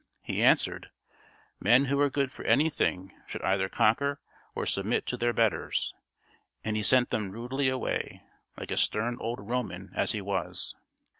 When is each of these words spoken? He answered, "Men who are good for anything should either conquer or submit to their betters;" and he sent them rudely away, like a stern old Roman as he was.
He 0.23 0.41
answered, 0.41 0.89
"Men 1.59 1.85
who 1.85 1.99
are 2.01 2.09
good 2.09 2.31
for 2.31 2.43
anything 2.43 3.13
should 3.27 3.43
either 3.43 3.69
conquer 3.69 4.19
or 4.55 4.65
submit 4.65 5.05
to 5.05 5.15
their 5.15 5.31
betters;" 5.31 5.93
and 6.63 6.75
he 6.75 6.81
sent 6.81 7.11
them 7.11 7.29
rudely 7.29 7.69
away, 7.69 8.23
like 8.57 8.71
a 8.71 8.77
stern 8.77 9.17
old 9.19 9.39
Roman 9.47 9.91
as 9.93 10.13
he 10.13 10.19
was. 10.21 10.73